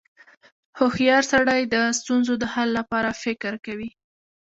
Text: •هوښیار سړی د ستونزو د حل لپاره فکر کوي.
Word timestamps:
•هوښیار 0.77 1.23
سړی 1.33 1.61
د 1.73 1.75
ستونزو 1.99 2.33
د 2.39 2.43
حل 2.53 2.69
لپاره 2.79 3.09
فکر 3.23 3.53
کوي. 3.65 3.89